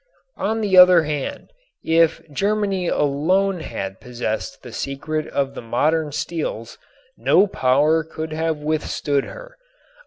On 0.39 0.61
the 0.61 0.77
other 0.79 1.03
hand, 1.03 1.51
if 1.83 2.23
Germany 2.31 2.87
alone 2.87 3.59
had 3.59 4.01
possessed 4.01 4.63
the 4.63 4.71
secret 4.73 5.27
of 5.27 5.53
the 5.53 5.61
modern 5.61 6.11
steels 6.11 6.79
no 7.15 7.45
power 7.45 8.03
could 8.03 8.33
have 8.33 8.57
withstood 8.57 9.25
her. 9.25 9.57